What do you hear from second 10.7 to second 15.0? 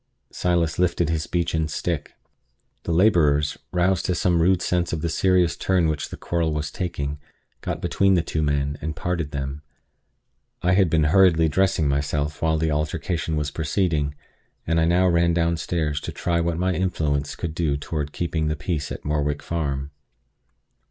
had been hurriedly dressing myself while the altercation was proceeding; and I